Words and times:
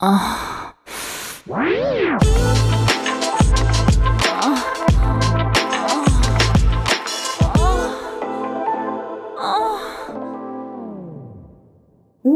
O 0.00 0.04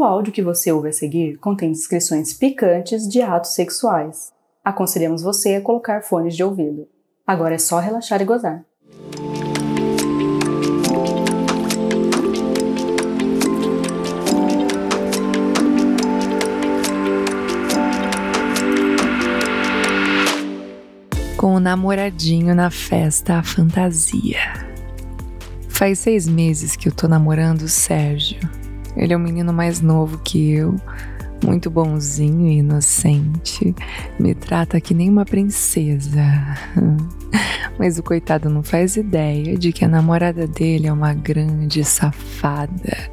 áudio 0.03 0.33
que 0.33 0.41
você 0.41 0.73
ouve 0.73 0.89
a 0.89 0.91
seguir 0.91 1.37
contém 1.37 1.71
descrições 1.71 2.33
picantes 2.33 3.07
de 3.07 3.21
atos 3.21 3.53
sexuais. 3.53 4.33
Aconselhamos 4.61 5.21
você 5.21 5.55
a 5.55 5.61
colocar 5.61 6.01
fones 6.01 6.35
de 6.35 6.43
ouvido. 6.43 6.89
Agora 7.25 7.55
é 7.55 7.57
só 7.57 7.79
relaxar 7.79 8.21
e 8.21 8.25
gozar. 8.25 8.65
Com 21.43 21.55
o 21.55 21.59
namoradinho 21.59 22.55
na 22.55 22.69
festa 22.71 23.39
à 23.39 23.43
fantasia. 23.43 24.39
Faz 25.67 25.99
seis 25.99 26.25
meses 26.25 26.77
que 26.77 26.87
eu 26.87 26.93
tô 26.93 27.05
namorando 27.05 27.63
o 27.63 27.67
Sérgio. 27.67 28.39
Ele 28.95 29.11
é 29.11 29.17
um 29.17 29.19
menino 29.19 29.51
mais 29.51 29.81
novo 29.81 30.19
que 30.19 30.51
eu, 30.51 30.73
muito 31.43 31.69
bonzinho 31.69 32.47
e 32.47 32.59
inocente. 32.59 33.75
Me 34.17 34.33
trata 34.33 34.79
que 34.79 34.93
nem 34.93 35.09
uma 35.09 35.25
princesa. 35.25 36.23
Mas 37.77 37.99
o 37.99 38.03
coitado 38.03 38.49
não 38.49 38.63
faz 38.63 38.95
ideia 38.95 39.57
de 39.57 39.73
que 39.73 39.83
a 39.83 39.89
namorada 39.89 40.47
dele 40.47 40.87
é 40.87 40.93
uma 40.93 41.13
grande 41.13 41.83
safada 41.83 43.11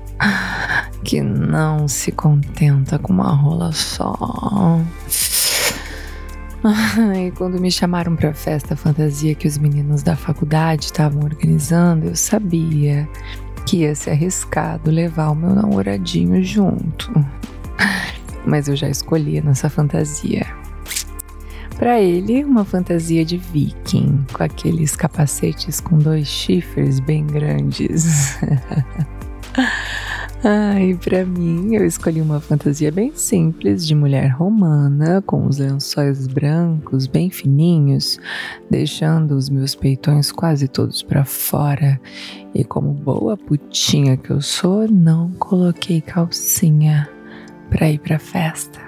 que 1.02 1.20
não 1.20 1.88
se 1.88 2.12
contenta 2.12 2.96
com 2.96 3.12
uma 3.12 3.34
rola 3.34 3.72
só. 3.72 4.14
E 7.16 7.30
quando 7.32 7.60
me 7.60 7.70
chamaram 7.70 8.14
para 8.16 8.30
a 8.30 8.34
festa 8.34 8.76
fantasia 8.76 9.34
que 9.34 9.48
os 9.48 9.58
meninos 9.58 10.02
da 10.02 10.16
faculdade 10.16 10.86
estavam 10.86 11.22
organizando, 11.22 12.06
eu 12.06 12.16
sabia 12.16 13.08
que 13.66 13.78
ia 13.78 13.94
ser 13.94 14.10
arriscado 14.10 14.90
levar 14.90 15.30
o 15.30 15.34
meu 15.34 15.54
namoradinho 15.54 16.42
junto. 16.42 17.12
Mas 18.46 18.68
eu 18.68 18.76
já 18.76 18.88
escolhi 18.88 19.40
nessa 19.40 19.68
fantasia. 19.68 20.46
Para 21.76 22.00
ele, 22.00 22.44
uma 22.44 22.64
fantasia 22.64 23.24
de 23.24 23.38
viking, 23.38 24.24
com 24.32 24.42
aqueles 24.42 24.94
capacetes 24.94 25.80
com 25.80 25.96
dois 25.98 26.26
chifres 26.26 27.00
bem 27.00 27.26
grandes. 27.26 28.38
Ai, 30.42 30.98
para 31.04 31.26
mim, 31.26 31.74
eu 31.74 31.84
escolhi 31.84 32.22
uma 32.22 32.40
fantasia 32.40 32.90
bem 32.90 33.12
simples 33.14 33.86
de 33.86 33.94
mulher 33.94 34.28
romana, 34.28 35.20
com 35.20 35.46
os 35.46 35.58
lençóis 35.58 36.26
brancos 36.26 37.06
bem 37.06 37.28
fininhos, 37.28 38.18
deixando 38.70 39.32
os 39.32 39.50
meus 39.50 39.74
peitões 39.74 40.32
quase 40.32 40.66
todos 40.66 41.02
para 41.02 41.26
fora. 41.26 42.00
E 42.54 42.64
como 42.64 42.94
boa 42.94 43.36
putinha 43.36 44.16
que 44.16 44.30
eu 44.30 44.40
sou, 44.40 44.88
não 44.88 45.30
coloquei 45.32 46.00
calcinha 46.00 47.06
para 47.68 47.90
ir 47.90 47.98
pra 47.98 48.18
festa. 48.18 48.80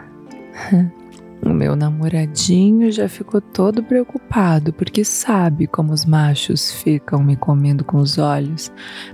O 1.45 1.53
meu 1.53 1.75
namoradinho 1.75 2.93
já 2.93 3.09
ficou 3.09 3.41
todo 3.41 3.83
preocupado 3.83 4.73
porque 4.73 5.05
sabe 5.05 5.67
como 5.67 5.93
os 5.93 6.05
machos 6.05 6.71
ficam 6.71 7.21
me 7.21 7.35
comendo 7.35 7.85
com 7.85 7.97
os 7.97 8.17
olhos, 8.17 8.71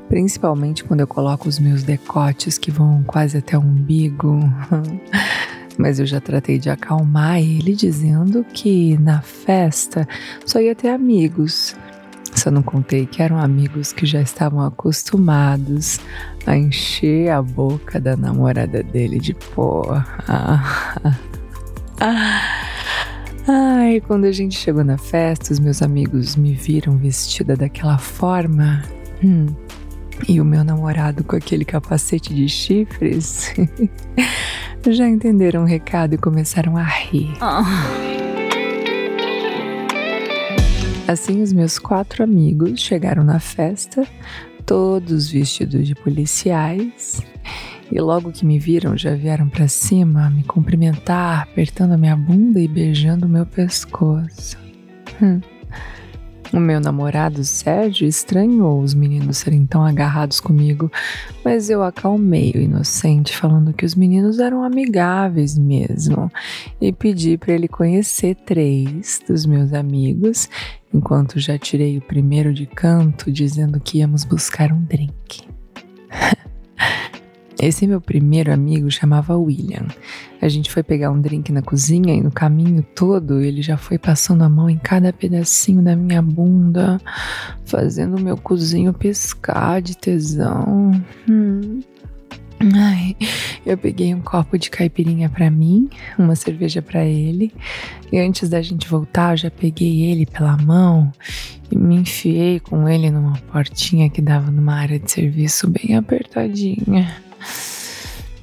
principalmente 0.08 0.84
quando 0.84 1.00
eu 1.00 1.06
coloco 1.06 1.48
os 1.48 1.58
meus 1.58 1.82
decotes 1.82 2.58
que 2.58 2.70
vão 2.70 3.02
quase 3.02 3.38
até 3.38 3.56
o 3.56 3.62
umbigo. 3.62 4.38
Mas 5.78 5.98
eu 5.98 6.06
já 6.06 6.20
tratei 6.20 6.58
de 6.58 6.68
acalmar 6.68 7.38
ele 7.38 7.74
dizendo 7.74 8.44
que 8.52 8.98
na 8.98 9.22
festa 9.22 10.06
só 10.44 10.60
ia 10.60 10.74
ter 10.74 10.88
amigos. 10.88 11.74
Só 12.34 12.50
não 12.50 12.62
contei 12.62 13.06
que 13.06 13.22
eram 13.22 13.38
amigos 13.38 13.92
que 13.92 14.04
já 14.04 14.20
estavam 14.20 14.60
acostumados 14.60 15.98
a 16.46 16.56
encher 16.56 17.30
a 17.30 17.40
boca 17.40 17.98
da 17.98 18.16
namorada 18.16 18.82
dele 18.82 19.18
de 19.18 19.32
porra. 19.32 20.04
Ai, 22.00 24.00
quando 24.06 24.24
a 24.24 24.32
gente 24.32 24.56
chegou 24.56 24.84
na 24.84 24.98
festa, 24.98 25.52
os 25.52 25.58
meus 25.58 25.82
amigos 25.82 26.36
me 26.36 26.54
viram 26.54 26.96
vestida 26.96 27.56
daquela 27.56 27.98
forma. 27.98 28.82
Hum, 29.24 29.46
e 30.28 30.40
o 30.40 30.44
meu 30.44 30.64
namorado 30.64 31.24
com 31.24 31.36
aquele 31.36 31.64
capacete 31.64 32.34
de 32.34 32.48
chifres. 32.48 33.54
Já 34.88 35.08
entenderam 35.08 35.62
o 35.62 35.66
recado 35.66 36.14
e 36.14 36.18
começaram 36.18 36.76
a 36.76 36.82
rir. 36.82 37.30
Assim, 41.06 41.42
os 41.42 41.52
meus 41.52 41.78
quatro 41.78 42.22
amigos 42.22 42.80
chegaram 42.80 43.24
na 43.24 43.40
festa, 43.40 44.06
todos 44.64 45.30
vestidos 45.30 45.86
de 45.86 45.94
policiais, 45.94 47.22
e 47.90 48.00
logo 48.00 48.32
que 48.32 48.44
me 48.44 48.58
viram, 48.58 48.96
já 48.96 49.14
vieram 49.14 49.48
para 49.48 49.68
cima 49.68 50.30
me 50.30 50.42
cumprimentar, 50.42 51.42
apertando 51.42 51.92
a 51.92 51.98
minha 51.98 52.16
bunda 52.16 52.60
e 52.60 52.68
beijando 52.68 53.26
o 53.26 53.28
meu 53.28 53.46
pescoço. 53.46 54.58
Hum. 55.22 55.40
O 56.52 56.58
meu 56.58 56.80
namorado 56.80 57.44
Sérgio 57.44 58.08
estranhou 58.08 58.80
os 58.80 58.94
meninos 58.94 59.38
serem 59.38 59.66
tão 59.66 59.84
agarrados 59.84 60.40
comigo, 60.40 60.90
mas 61.44 61.68
eu 61.68 61.82
acalmei 61.82 62.52
o 62.56 62.60
inocente, 62.60 63.36
falando 63.36 63.74
que 63.74 63.84
os 63.84 63.94
meninos 63.94 64.38
eram 64.38 64.64
amigáveis 64.64 65.58
mesmo, 65.58 66.32
e 66.80 66.90
pedi 66.90 67.36
para 67.36 67.52
ele 67.52 67.68
conhecer 67.68 68.34
três 68.34 69.20
dos 69.28 69.44
meus 69.44 69.74
amigos, 69.74 70.48
enquanto 70.92 71.38
já 71.38 71.58
tirei 71.58 71.98
o 71.98 72.02
primeiro 72.02 72.54
de 72.54 72.64
canto, 72.64 73.30
dizendo 73.30 73.78
que 73.78 73.98
íamos 73.98 74.24
buscar 74.24 74.72
um 74.72 74.82
drink. 74.82 75.57
Esse 77.60 77.88
meu 77.88 78.00
primeiro 78.00 78.52
amigo 78.52 78.88
chamava 78.88 79.36
William. 79.36 79.88
A 80.40 80.48
gente 80.48 80.70
foi 80.70 80.84
pegar 80.84 81.10
um 81.10 81.20
drink 81.20 81.50
na 81.50 81.60
cozinha 81.60 82.14
e 82.14 82.22
no 82.22 82.30
caminho 82.30 82.84
todo 82.94 83.40
ele 83.40 83.62
já 83.62 83.76
foi 83.76 83.98
passando 83.98 84.44
a 84.44 84.48
mão 84.48 84.70
em 84.70 84.78
cada 84.78 85.12
pedacinho 85.12 85.82
da 85.82 85.96
minha 85.96 86.22
bunda, 86.22 87.00
fazendo 87.64 88.16
o 88.16 88.20
meu 88.20 88.36
cozinho 88.36 88.92
piscar 88.92 89.82
de 89.82 89.96
tesão. 89.96 90.92
Hum. 91.28 91.80
Ai, 92.74 93.16
eu 93.64 93.78
peguei 93.78 94.12
um 94.14 94.20
copo 94.20 94.58
de 94.58 94.68
caipirinha 94.68 95.28
para 95.28 95.50
mim, 95.50 95.88
uma 96.18 96.34
cerveja 96.34 96.82
para 96.82 97.04
ele, 97.04 97.52
e 98.10 98.18
antes 98.18 98.48
da 98.48 98.60
gente 98.60 98.88
voltar, 98.88 99.34
eu 99.34 99.36
já 99.36 99.50
peguei 99.50 100.02
ele 100.10 100.26
pela 100.26 100.56
mão 100.56 101.12
e 101.70 101.76
me 101.76 101.96
enfiei 101.96 102.58
com 102.58 102.88
ele 102.88 103.10
numa 103.10 103.38
portinha 103.52 104.10
que 104.10 104.20
dava 104.20 104.50
numa 104.50 104.74
área 104.74 104.98
de 104.98 105.10
serviço 105.10 105.68
bem 105.68 105.96
apertadinha. 105.96 107.27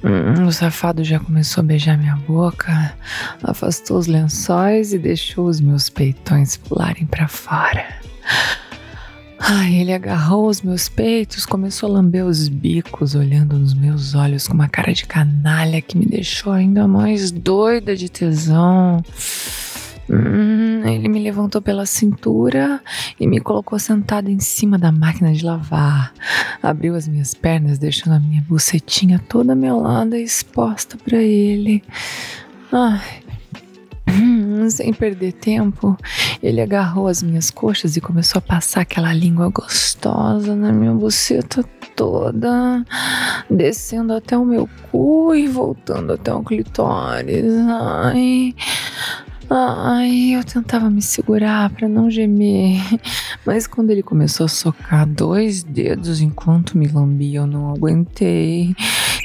Hum, 0.04 0.46
o 0.46 0.52
safado 0.52 1.02
já 1.02 1.18
começou 1.18 1.62
a 1.62 1.64
beijar 1.64 1.98
minha 1.98 2.16
boca, 2.16 2.94
afastou 3.42 3.98
os 3.98 4.06
lençóis 4.06 4.92
e 4.92 4.98
deixou 4.98 5.46
os 5.46 5.60
meus 5.60 5.88
peitões 5.88 6.56
pularem 6.56 7.06
para 7.06 7.26
fora. 7.26 7.84
Ai, 9.38 9.74
ele 9.74 9.92
agarrou 9.92 10.48
os 10.48 10.62
meus 10.62 10.88
peitos, 10.88 11.44
começou 11.44 11.88
a 11.88 11.92
lamber 11.92 12.24
os 12.24 12.48
bicos, 12.48 13.14
olhando 13.14 13.58
nos 13.58 13.74
meus 13.74 14.14
olhos 14.14 14.48
com 14.48 14.54
uma 14.54 14.68
cara 14.68 14.92
de 14.92 15.06
canalha 15.06 15.80
que 15.80 15.96
me 15.96 16.06
deixou 16.06 16.52
ainda 16.52 16.88
mais 16.88 17.30
doida 17.30 17.94
de 17.94 18.08
tesão. 18.08 19.02
Hum, 20.08 20.86
ele 20.86 21.08
me 21.08 21.18
levantou 21.18 21.60
pela 21.60 21.84
cintura 21.84 22.80
e 23.18 23.26
me 23.26 23.40
colocou 23.40 23.78
sentada 23.78 24.30
em 24.30 24.38
cima 24.38 24.78
da 24.78 24.92
máquina 24.92 25.32
de 25.32 25.44
lavar. 25.44 26.12
Abriu 26.62 26.94
as 26.94 27.08
minhas 27.08 27.34
pernas, 27.34 27.78
deixando 27.78 28.14
a 28.14 28.20
minha 28.20 28.44
bucetinha 28.48 29.20
toda 29.28 29.54
melada 29.54 30.18
e 30.18 30.22
exposta 30.22 30.96
para 30.96 31.18
ele. 31.18 31.82
Ai. 32.72 33.26
Hum, 34.08 34.70
sem 34.70 34.92
perder 34.92 35.32
tempo, 35.32 35.96
ele 36.40 36.60
agarrou 36.60 37.08
as 37.08 37.22
minhas 37.22 37.50
coxas 37.50 37.96
e 37.96 38.00
começou 38.00 38.38
a 38.38 38.42
passar 38.42 38.82
aquela 38.82 39.12
língua 39.12 39.48
gostosa 39.48 40.54
na 40.54 40.72
minha 40.72 40.92
buceta 40.92 41.64
toda, 41.96 42.84
descendo 43.50 44.12
até 44.12 44.38
o 44.38 44.44
meu 44.44 44.68
cu 44.90 45.34
e 45.34 45.48
voltando 45.48 46.12
até 46.12 46.32
o 46.32 46.42
clitóris. 46.42 47.44
Ai, 47.68 48.54
Ai, 49.48 50.34
eu 50.34 50.42
tentava 50.42 50.90
me 50.90 51.00
segurar 51.00 51.70
para 51.70 51.88
não 51.88 52.10
gemer, 52.10 52.80
mas 53.46 53.66
quando 53.66 53.90
ele 53.90 54.02
começou 54.02 54.46
a 54.46 54.48
socar 54.48 55.06
dois 55.06 55.62
dedos 55.62 56.20
enquanto 56.20 56.76
me 56.76 56.88
lambia, 56.88 57.38
eu 57.38 57.46
não 57.46 57.70
aguentei 57.70 58.74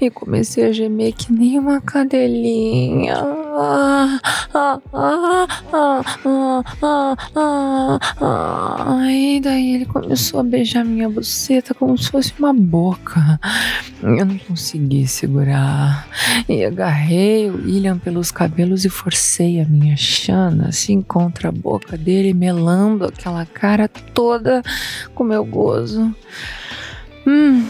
e 0.06 0.10
comecei 0.10 0.66
a 0.66 0.72
gemer 0.72 1.14
que 1.14 1.32
nem 1.32 1.60
uma 1.60 1.80
cadelinha. 1.80 3.16
E 9.10 9.40
daí 9.40 9.76
ele 9.76 9.86
começou 9.86 10.40
a 10.40 10.44
beijar 10.44 10.84
minha 10.84 11.10
buceta 11.10 11.74
como 11.74 11.98
se 11.98 12.10
fosse 12.10 12.34
uma 12.40 12.54
boca. 12.54 13.40
Eu 14.02 14.26
não 14.26 14.38
consegui 14.40 15.08
segurar. 15.08 16.08
E 16.50 16.66
agarrei 16.66 17.50
o 17.50 17.56
William 17.56 17.98
pelos 17.98 18.32
cabelos 18.32 18.84
e 18.86 18.90
forcei 18.90 19.62
a 19.62 19.66
minha 19.66 19.96
chana 19.96 20.70
assim 20.70 21.02
contra 21.02 21.50
a 21.50 21.52
boca 21.52 21.98
dele, 21.98 22.34
melando 22.34 23.06
aquela 23.06 23.46
cara 23.46 23.88
toda 23.88 24.64
com 25.14 25.24
meu 25.24 25.46
gozo. 25.46 26.16
Hum. 27.28 27.64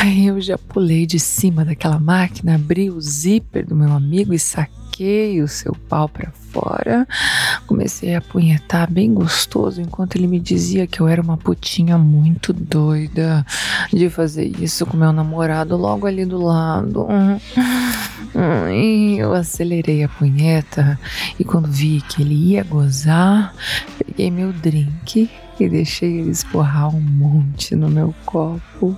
Aí 0.00 0.28
eu 0.28 0.40
já 0.40 0.56
pulei 0.56 1.06
de 1.06 1.18
cima 1.18 1.64
daquela 1.64 1.98
máquina, 1.98 2.54
abri 2.54 2.88
o 2.88 3.00
zíper 3.00 3.66
do 3.66 3.74
meu 3.74 3.92
amigo 3.92 4.32
e 4.32 4.38
saquei 4.38 5.42
o 5.42 5.48
seu 5.48 5.74
pau 5.88 6.08
para 6.08 6.30
fora. 6.52 7.04
Comecei 7.66 8.14
a 8.14 8.20
punhetar 8.20 8.88
bem 8.88 9.12
gostoso 9.12 9.80
enquanto 9.80 10.14
ele 10.14 10.28
me 10.28 10.38
dizia 10.38 10.86
que 10.86 11.00
eu 11.00 11.08
era 11.08 11.20
uma 11.20 11.36
putinha 11.36 11.98
muito 11.98 12.52
doida 12.52 13.44
de 13.92 14.08
fazer 14.08 14.46
isso 14.60 14.86
com 14.86 14.96
meu 14.96 15.12
namorado 15.12 15.76
logo 15.76 16.06
ali 16.06 16.24
do 16.24 16.44
lado. 16.44 17.08
E 18.72 19.16
eu 19.18 19.32
acelerei 19.32 20.04
a 20.04 20.08
punheta 20.08 20.96
e 21.40 21.44
quando 21.44 21.66
vi 21.66 22.00
que 22.02 22.22
ele 22.22 22.52
ia 22.52 22.62
gozar, 22.62 23.52
peguei 23.98 24.30
meu 24.30 24.52
drink 24.52 25.28
e 25.58 25.68
deixei 25.68 26.20
ele 26.20 26.30
esporrar 26.30 26.94
um 26.94 27.00
monte 27.00 27.74
no 27.74 27.88
meu 27.88 28.14
copo. 28.24 28.96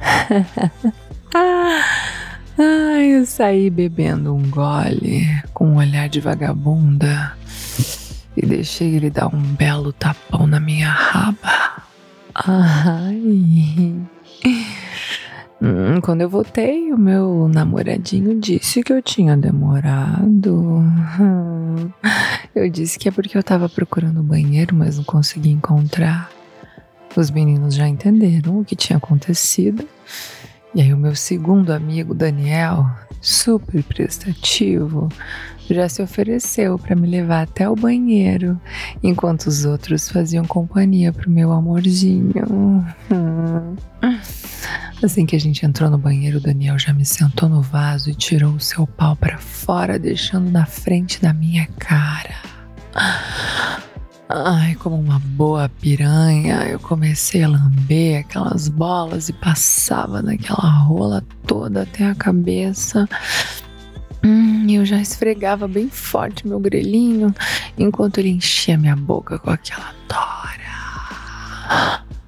ah, 1.34 3.02
eu 3.02 3.24
saí 3.26 3.70
bebendo 3.70 4.34
um 4.34 4.50
gole 4.50 5.26
com 5.52 5.68
um 5.68 5.76
olhar 5.76 6.08
de 6.08 6.20
vagabunda 6.20 7.36
e 8.36 8.46
deixei 8.46 8.94
ele 8.94 9.10
dar 9.10 9.26
um 9.34 9.40
belo 9.40 9.92
tapão 9.92 10.46
na 10.46 10.60
minha 10.60 10.88
raba. 10.88 11.82
Ai. 12.34 13.96
Hum, 15.60 16.00
quando 16.00 16.20
eu 16.20 16.28
voltei, 16.28 16.92
o 16.92 16.98
meu 16.98 17.50
namoradinho 17.52 18.38
disse 18.40 18.80
que 18.82 18.92
eu 18.92 19.02
tinha 19.02 19.36
demorado. 19.36 20.54
Hum, 21.20 21.90
eu 22.54 22.70
disse 22.70 22.96
que 22.96 23.08
é 23.08 23.10
porque 23.10 23.36
eu 23.36 23.42
tava 23.42 23.68
procurando 23.68 24.20
o 24.20 24.22
banheiro, 24.22 24.74
mas 24.76 24.96
não 24.96 25.04
consegui 25.04 25.50
encontrar. 25.50 26.30
Os 27.18 27.32
meninos 27.32 27.74
já 27.74 27.88
entenderam 27.88 28.60
o 28.60 28.64
que 28.64 28.76
tinha 28.76 28.96
acontecido. 28.96 29.84
E 30.72 30.80
aí, 30.80 30.94
o 30.94 30.96
meu 30.96 31.16
segundo 31.16 31.72
amigo, 31.72 32.14
Daniel, 32.14 32.88
super 33.20 33.82
prestativo, 33.82 35.08
já 35.68 35.88
se 35.88 36.00
ofereceu 36.00 36.78
para 36.78 36.94
me 36.94 37.08
levar 37.08 37.42
até 37.42 37.68
o 37.68 37.74
banheiro, 37.74 38.56
enquanto 39.02 39.48
os 39.48 39.64
outros 39.64 40.08
faziam 40.08 40.44
companhia 40.44 41.12
pro 41.12 41.28
meu 41.28 41.50
amorzinho. 41.50 42.86
Assim 45.02 45.26
que 45.26 45.34
a 45.34 45.40
gente 45.40 45.66
entrou 45.66 45.90
no 45.90 45.98
banheiro, 45.98 46.38
o 46.38 46.40
Daniel 46.40 46.78
já 46.78 46.92
me 46.92 47.04
sentou 47.04 47.48
no 47.48 47.60
vaso 47.60 48.10
e 48.10 48.14
tirou 48.14 48.52
o 48.52 48.60
seu 48.60 48.86
pau 48.86 49.16
para 49.16 49.38
fora, 49.38 49.98
deixando 49.98 50.52
na 50.52 50.66
frente 50.66 51.20
da 51.20 51.32
minha 51.32 51.66
cara. 51.80 52.36
Ai, 54.30 54.74
como 54.74 54.96
uma 54.96 55.18
boa 55.18 55.70
piranha, 55.80 56.62
eu 56.64 56.78
comecei 56.78 57.42
a 57.42 57.48
lamber 57.48 58.20
aquelas 58.20 58.68
bolas 58.68 59.30
e 59.30 59.32
passava 59.32 60.20
naquela 60.20 60.68
rola 60.68 61.24
toda 61.46 61.84
até 61.84 62.04
a 62.04 62.14
cabeça. 62.14 63.08
Hum, 64.22 64.66
eu 64.68 64.84
já 64.84 65.00
esfregava 65.00 65.66
bem 65.66 65.88
forte 65.88 66.46
meu 66.46 66.60
grelhinho 66.60 67.34
enquanto 67.78 68.18
ele 68.18 68.28
enchia 68.28 68.76
minha 68.76 68.94
boca 68.94 69.38
com 69.38 69.48
aquela 69.48 69.94
tora. 70.06 70.28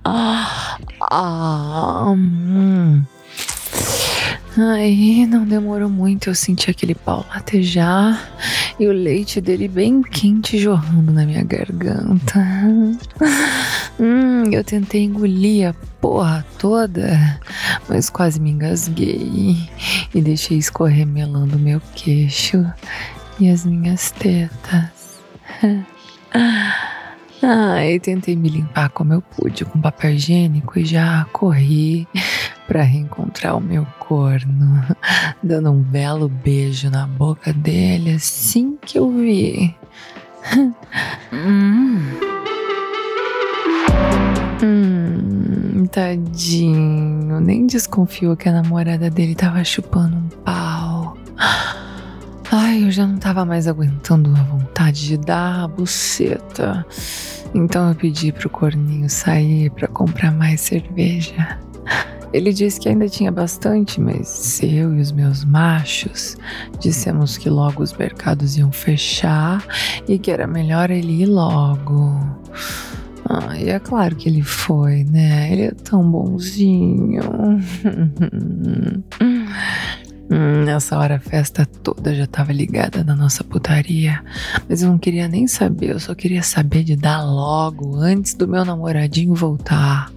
Ah, 0.03 0.79
ah, 1.03 2.05
hum. 2.17 3.05
Aí 4.57 5.27
não 5.27 5.45
demorou 5.45 5.91
muito, 5.91 6.31
eu 6.31 6.35
senti 6.35 6.71
aquele 6.71 6.95
pau 6.95 7.27
latejar 7.29 8.19
e 8.81 8.87
o 8.89 8.93
leite 8.93 9.43
dele 9.43 9.69
bem 9.69 10.01
quente 10.03 10.59
jorrando 10.59 11.13
na 11.13 11.27
minha 11.27 11.45
garganta. 11.45 12.41
Hum, 14.03 14.45
eu 14.51 14.65
tentei 14.65 15.05
engolir 15.05 15.69
a 15.69 15.75
porra 16.01 16.43
toda, 16.59 17.39
mas 17.87 18.09
quase 18.09 18.41
me 18.41 18.51
engasguei 18.51 19.69
e 20.15 20.23
deixei 20.23 20.57
escorrer 20.57 21.07
melando 21.07 21.59
meu 21.59 21.83
queixo 21.95 22.65
e 23.39 23.51
as 23.51 23.67
minhas 23.67 24.11
tetas. 24.13 25.21
Ai, 27.43 28.01
tentei 28.01 28.35
me 28.37 28.49
limpar 28.49 28.89
como 28.89 29.13
eu 29.13 29.21
pude 29.21 29.67
com 29.67 29.79
papel 29.79 30.13
higiênico 30.13 30.79
e 30.79 30.85
já 30.87 31.27
corri 31.31 32.09
para 32.71 32.83
reencontrar 32.83 33.57
o 33.57 33.61
meu 33.61 33.85
corno, 33.99 34.81
dando 35.43 35.73
um 35.73 35.83
belo 35.83 36.29
beijo 36.29 36.89
na 36.89 37.05
boca 37.05 37.53
dele 37.53 38.13
assim 38.13 38.79
que 38.81 38.97
eu 38.97 39.11
vi. 39.11 39.75
hum. 41.35 41.99
Hum, 44.63 45.85
tadinho, 45.91 47.41
nem 47.41 47.67
desconfiou 47.67 48.37
que 48.37 48.49
a 48.49 48.53
namorada 48.53 49.11
dele 49.11 49.35
tava 49.35 49.65
chupando 49.65 50.17
um 50.19 50.29
pau. 50.45 51.19
Ai, 52.53 52.85
eu 52.85 52.91
já 52.93 53.05
não 53.05 53.17
tava 53.17 53.45
mais 53.45 53.67
aguentando 53.67 54.31
a 54.31 54.43
vontade 54.45 55.09
de 55.09 55.17
dar 55.17 55.65
a 55.65 55.69
buceta. 55.69 56.87
Então 57.53 57.89
eu 57.89 57.97
pedi 57.97 58.31
pro 58.31 58.49
corninho 58.49 59.11
sair 59.11 59.71
para 59.71 59.89
comprar 59.89 60.31
mais 60.31 60.61
cerveja. 60.61 61.59
Ele 62.33 62.53
disse 62.53 62.79
que 62.79 62.89
ainda 62.89 63.09
tinha 63.09 63.33
bastante, 63.33 64.01
mas 64.01 64.63
eu 64.63 64.95
e 64.97 65.01
os 65.01 65.11
meus 65.11 65.45
machos 65.45 66.37
dissemos 66.79 67.37
que 67.37 67.51
logo 67.51 67.83
os 67.83 67.93
mercados 67.93 68.57
iam 68.57 68.71
fechar 68.71 69.65
e 70.07 70.19
que 70.19 70.31
era 70.31 70.47
melhor 70.47 70.91
ele 70.91 71.23
ir 71.23 71.27
logo. 71.27 72.21
Ah, 73.29 73.57
e 73.59 73.69
é 73.69 73.79
claro 73.79 74.17
que 74.17 74.29
ele 74.29 74.43
foi, 74.43 75.05
né? 75.05 75.53
Ele 75.53 75.63
é 75.63 75.71
tão 75.71 76.09
bonzinho. 76.09 77.23
Nessa 80.65 80.97
hora 80.97 81.17
a 81.17 81.21
festa 81.21 81.67
toda 81.67 82.15
já 82.15 82.25
tava 82.25 82.53
ligada 82.53 83.03
na 83.03 83.17
nossa 83.17 83.43
putaria. 83.43 84.23
Mas 84.69 84.83
eu 84.83 84.89
não 84.89 84.99
queria 84.99 85.27
nem 85.27 85.49
saber, 85.49 85.91
eu 85.91 85.99
só 85.99 86.15
queria 86.15 86.43
saber 86.43 86.85
de 86.85 86.95
dar 86.95 87.25
logo, 87.25 87.97
antes 87.97 88.35
do 88.35 88.47
meu 88.47 88.65
namoradinho 88.65 89.35
voltar. 89.35 90.13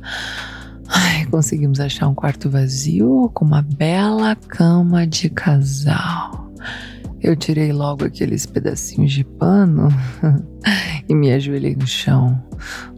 Conseguimos 1.33 1.79
achar 1.79 2.07
um 2.07 2.13
quarto 2.13 2.47
vazio 2.47 3.27
com 3.33 3.43
uma 3.43 3.63
bela 3.63 4.35
cama 4.35 5.07
de 5.07 5.31
casal. 5.31 6.53
Eu 7.19 7.35
tirei 7.35 7.73
logo 7.73 8.05
aqueles 8.05 8.45
pedacinhos 8.45 9.11
de 9.11 9.23
pano 9.23 9.89
e 11.09 11.15
me 11.15 11.33
ajoelhei 11.33 11.75
no 11.75 11.87
chão. 11.87 12.39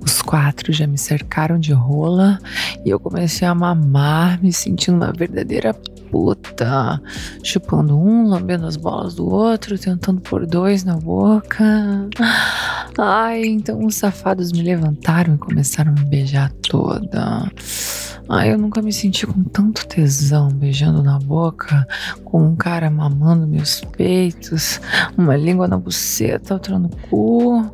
Os 0.06 0.22
quatro 0.22 0.74
já 0.74 0.86
me 0.86 0.98
cercaram 0.98 1.58
de 1.58 1.72
rola 1.72 2.38
e 2.86 2.90
eu 2.90 3.00
comecei 3.00 3.48
a 3.48 3.56
mamar, 3.56 4.44
me 4.44 4.52
sentindo 4.52 4.98
uma 4.98 5.14
verdadeira 5.14 5.74
puta, 6.12 7.02
chupando 7.42 7.98
um, 7.98 8.28
lambendo 8.28 8.66
as 8.66 8.76
bolas 8.76 9.16
do 9.16 9.30
outro, 9.30 9.80
tentando 9.80 10.20
pôr 10.20 10.46
dois 10.46 10.84
na 10.84 10.98
boca. 10.98 12.10
Ai, 12.98 13.46
então 13.46 13.86
os 13.86 13.96
safados 13.96 14.52
me 14.52 14.62
levantaram 14.62 15.36
e 15.36 15.38
começaram 15.38 15.94
a 15.94 15.96
me 15.96 16.04
beijar 16.04 16.52
toda. 16.62 17.50
Ai, 18.28 18.52
eu 18.52 18.58
nunca 18.58 18.82
me 18.82 18.92
senti 18.92 19.28
com 19.28 19.44
tanto 19.44 19.86
tesão 19.86 20.50
beijando 20.50 21.04
na 21.04 21.20
boca, 21.20 21.88
com 22.24 22.44
um 22.44 22.56
cara 22.56 22.90
mamando 22.90 23.46
meus 23.46 23.82
peitos, 23.82 24.82
uma 25.16 25.38
língua 25.38 25.68
na 25.68 25.78
buceta, 25.78 26.56
outra 26.56 26.80
no 26.80 26.90
cu. 26.90 27.72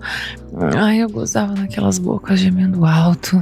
Ai, 0.77 0.97
eu 0.97 1.09
gozava 1.09 1.53
naquelas 1.53 1.97
bocas 1.97 2.39
gemendo 2.39 2.85
alto, 2.85 3.41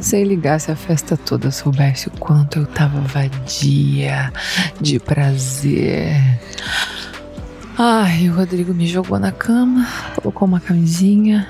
sem 0.00 0.24
ligar 0.24 0.58
se 0.58 0.70
a 0.70 0.76
festa 0.76 1.14
toda 1.14 1.50
soubesse 1.50 2.08
o 2.08 2.12
quanto 2.12 2.60
eu 2.60 2.66
tava 2.66 3.00
vadia 3.00 4.32
de 4.80 4.98
prazer. 4.98 6.16
Ai, 7.78 8.30
o 8.30 8.34
Rodrigo 8.34 8.72
me 8.72 8.86
jogou 8.86 9.18
na 9.18 9.30
cama, 9.30 9.86
colocou 10.14 10.48
uma 10.48 10.58
camisinha 10.58 11.46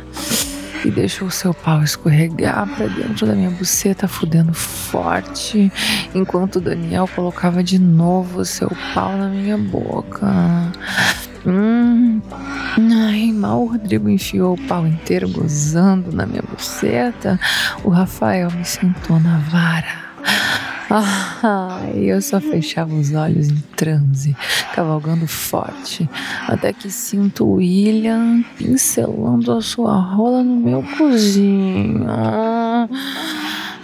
e 0.84 0.90
deixou 0.90 1.30
seu 1.30 1.52
pau 1.52 1.82
escorregar 1.82 2.66
para 2.76 2.86
dentro 2.86 3.26
da 3.26 3.34
minha 3.34 3.50
buceta, 3.50 4.06
fudendo 4.06 4.52
forte, 4.54 5.72
enquanto 6.14 6.60
Daniel 6.60 7.08
colocava 7.14 7.62
de 7.62 7.78
novo 7.78 8.44
seu 8.44 8.70
pau 8.94 9.16
na 9.16 9.28
minha 9.28 9.58
boca. 9.58 10.26
Hum. 11.46 12.20
Ai, 13.08 13.32
mal 13.32 13.62
o 13.62 13.66
Rodrigo 13.66 14.08
enfiou 14.08 14.54
o 14.54 14.66
pau 14.66 14.86
inteiro 14.86 15.28
gozando 15.28 16.12
na 16.12 16.26
minha 16.26 16.42
buceta, 16.42 17.38
o 17.84 17.88
Rafael 17.88 18.50
me 18.50 18.64
sentou 18.64 19.18
na 19.20 19.38
vara. 19.38 20.05
Ah, 20.88 21.80
eu 21.94 22.22
só 22.22 22.40
fechava 22.40 22.94
os 22.94 23.12
olhos 23.12 23.48
em 23.48 23.62
transe, 23.76 24.36
cavalgando 24.72 25.26
forte, 25.26 26.08
até 26.46 26.72
que 26.72 26.90
sinto 26.90 27.44
William 27.44 28.44
pincelando 28.56 29.52
a 29.52 29.60
sua 29.60 29.96
rola 29.96 30.44
no 30.44 30.56
meu 30.56 30.82
cozinho. 30.96 32.06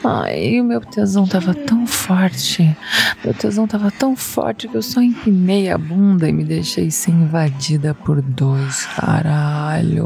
Ai, 0.05 0.61
o 0.61 0.65
meu 0.65 0.81
tesão 0.81 1.27
tava 1.27 1.55
tão 1.55 1.87
forte. 1.87 2.77
Meu 3.25 3.33
tesão 3.33 3.69
tava 3.69 3.91
tão 3.91 4.17
forte 4.17 4.67
que 4.67 4.77
eu 4.77 4.83
só 4.83 5.01
empinei 5.01 5.71
a 5.71 5.79
bunda 5.79 6.29
e 6.29 6.33
me 6.33 6.43
deixei 6.43 6.91
ser 6.91 7.13
invadida 7.13 7.95
por 7.95 8.21
dois 8.21 8.87
caralhos. 8.87 10.03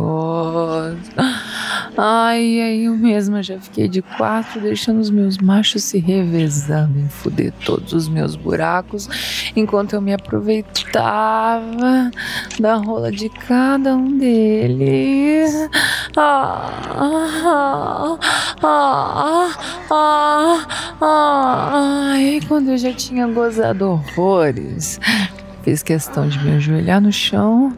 Ai, 1.99 2.61
aí 2.61 2.85
eu 2.85 2.95
mesma 2.95 3.43
já 3.43 3.59
fiquei 3.59 3.89
de 3.89 4.03
quatro, 4.03 4.61
deixando 4.61 5.01
os 5.01 5.09
meus 5.09 5.39
machos 5.39 5.83
se 5.83 5.99
revezando 5.99 6.99
em 6.99 7.09
fuder 7.09 7.55
todos 7.65 7.95
os 7.95 8.07
meus 8.07 8.37
buracos, 8.37 9.09
enquanto 9.57 9.95
eu 9.95 10.03
me 10.03 10.13
aproveitava 10.13 12.11
da 12.61 12.75
rola 12.75 13.11
de 13.11 13.31
cada 13.31 13.97
um 13.97 14.19
deles. 14.19 15.55
Ah, 16.17 16.71
ah, 18.63 19.57
ah, 19.91 20.67
ah, 21.01 22.11
Aí 22.13 22.41
quando 22.47 22.73
eu 22.73 22.79
já 22.79 22.93
tinha 22.93 23.27
gozado 23.27 23.89
horrores, 23.91 25.01
fiz 25.63 25.83
questão 25.83 26.29
de 26.29 26.39
me 26.45 26.57
ajoelhar 26.57 27.01
no 27.01 27.13
chão 27.13 27.75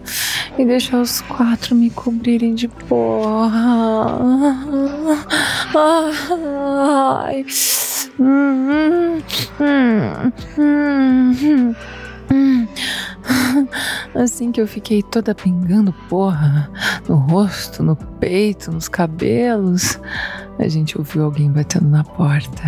e 0.58 0.64
deixar 0.64 1.00
os 1.00 1.20
quatro 1.22 1.74
me 1.76 1.88
cobrirem 1.88 2.54
de 2.54 2.66
porra. 2.66 4.58
Ai. 5.74 7.46
Assim 14.14 14.50
que 14.50 14.60
eu 14.60 14.66
fiquei 14.66 15.02
toda 15.02 15.34
pingando 15.34 15.94
porra 16.08 16.70
no 17.08 17.16
rosto, 17.16 17.82
no 17.82 17.94
peito, 17.94 18.72
nos 18.72 18.88
cabelos, 18.88 19.98
a 20.58 20.66
gente 20.66 20.98
ouviu 20.98 21.24
alguém 21.24 21.50
batendo 21.50 21.88
na 21.88 22.02
porta. 22.02 22.62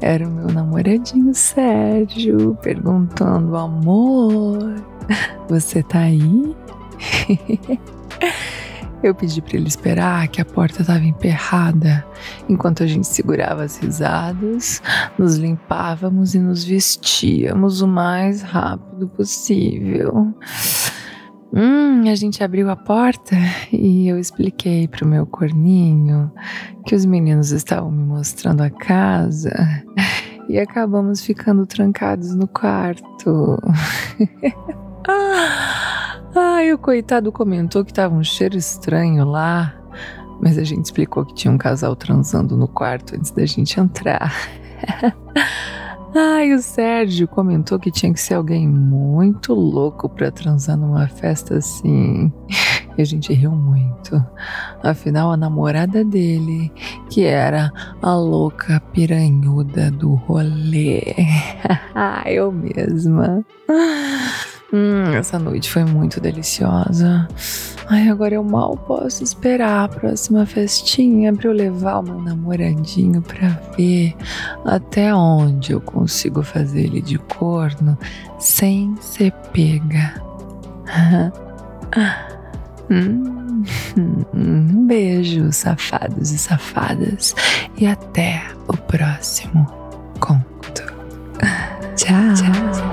Era 0.00 0.26
o 0.26 0.30
meu 0.30 0.46
namoradinho 0.46 1.34
Sérgio 1.34 2.56
perguntando: 2.62 3.56
amor, 3.56 4.74
você 5.48 5.82
tá 5.82 6.00
aí? 6.00 6.56
Eu 9.02 9.14
pedi 9.14 9.42
para 9.42 9.56
ele 9.56 9.68
esperar 9.68 10.26
que 10.28 10.40
a 10.40 10.44
porta 10.44 10.80
estava 10.80 11.04
emperrada, 11.04 12.04
enquanto 12.48 12.82
a 12.82 12.86
gente 12.86 13.06
segurava 13.06 13.62
as 13.62 13.76
risadas, 13.76 14.82
nos 15.18 15.36
limpávamos 15.36 16.34
e 16.34 16.38
nos 16.38 16.64
vestíamos 16.64 17.82
o 17.82 17.86
mais 17.86 18.42
rápido 18.42 19.06
possível. 19.08 20.34
Hum, 21.52 22.10
a 22.10 22.14
gente 22.14 22.42
abriu 22.42 22.68
a 22.70 22.76
porta 22.76 23.36
e 23.72 24.08
eu 24.08 24.18
expliquei 24.18 24.88
pro 24.88 25.06
meu 25.06 25.26
corninho 25.26 26.30
que 26.84 26.94
os 26.94 27.04
meninos 27.04 27.50
estavam 27.50 27.90
me 27.90 28.02
mostrando 28.02 28.62
a 28.62 28.70
casa 28.70 29.54
e 30.48 30.58
acabamos 30.58 31.20
ficando 31.20 31.66
trancados 31.66 32.34
no 32.34 32.48
quarto. 32.48 33.58
ah, 35.06 36.62
e 36.62 36.72
o 36.72 36.78
coitado 36.78 37.30
comentou 37.32 37.84
que 37.84 37.92
tava 37.92 38.14
um 38.14 38.24
cheiro 38.24 38.56
estranho 38.56 39.24
lá, 39.24 39.74
mas 40.40 40.58
a 40.58 40.64
gente 40.64 40.84
explicou 40.84 41.24
que 41.24 41.34
tinha 41.34 41.52
um 41.52 41.58
casal 41.58 41.94
transando 41.96 42.56
no 42.56 42.68
quarto 42.68 43.14
antes 43.14 43.30
da 43.30 43.46
gente 43.46 43.78
entrar. 43.78 44.34
Ai, 46.18 46.54
o 46.54 46.62
Sérgio 46.62 47.28
comentou 47.28 47.78
que 47.78 47.90
tinha 47.90 48.10
que 48.10 48.18
ser 48.18 48.34
alguém 48.34 48.66
muito 48.66 49.52
louco 49.52 50.08
para 50.08 50.30
transar 50.30 50.74
numa 50.76 51.06
festa 51.08 51.56
assim. 51.58 52.32
E 52.98 53.02
a 53.02 53.04
gente 53.04 53.30
riu 53.30 53.50
muito. 53.50 54.24
Afinal, 54.82 55.30
a 55.30 55.36
namorada 55.36 56.02
dele, 56.02 56.72
que 57.10 57.24
era 57.24 57.70
a 58.00 58.14
louca 58.14 58.80
piranhuda 58.90 59.90
do 59.90 60.14
rolê. 60.14 61.02
Eu 62.24 62.50
mesma. 62.50 63.44
Hum, 64.72 65.14
essa 65.14 65.38
noite 65.38 65.70
foi 65.70 65.84
muito 65.84 66.20
deliciosa. 66.20 67.28
Ai, 67.88 68.08
agora 68.08 68.34
eu 68.34 68.42
mal 68.42 68.76
posso 68.76 69.22
esperar 69.22 69.84
a 69.84 69.88
próxima 69.88 70.44
festinha 70.44 71.32
para 71.32 71.48
eu 71.48 71.52
levar 71.52 72.00
o 72.00 72.02
meu 72.02 72.20
namoradinho 72.20 73.22
para 73.22 73.48
ver 73.76 74.16
até 74.64 75.14
onde 75.14 75.72
eu 75.72 75.80
consigo 75.80 76.42
fazer 76.42 76.86
ele 76.86 77.00
de 77.00 77.16
corno 77.18 77.96
sem 78.40 78.94
ser 79.00 79.32
pega. 79.52 80.20
hum, 82.90 83.62
um 84.34 84.86
beijo, 84.86 85.52
safados 85.52 86.32
e 86.32 86.38
safadas, 86.38 87.34
e 87.78 87.86
até 87.86 88.42
o 88.68 88.76
próximo 88.76 89.64
conto. 90.20 90.82
Tchau. 91.96 92.34
Tchau. 92.34 92.85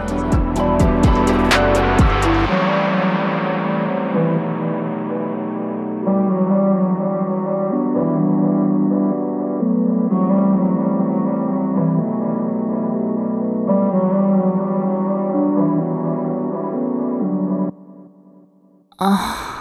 Oh. 19.06 19.53